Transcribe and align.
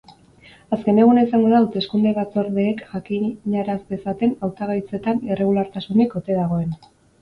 Azken 0.77 1.01
eguna 1.03 1.25
izango 1.27 1.51
da 1.51 1.59
hauteskunde 1.65 2.15
batzordeek 2.21 2.83
jakinaraz 2.95 3.79
dezaten 3.95 4.37
hautagaitzetan 4.45 5.27
irregulartasunik 5.33 6.23
ote 6.23 6.45
dagoen. 6.45 6.79